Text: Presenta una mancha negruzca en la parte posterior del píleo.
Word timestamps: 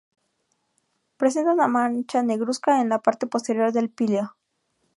Presenta 1.15 1.53
una 1.53 1.67
mancha 1.67 2.23
negruzca 2.23 2.81
en 2.81 2.89
la 2.89 3.03
parte 3.03 3.27
posterior 3.27 3.71
del 3.71 3.91
píleo. 3.91 4.35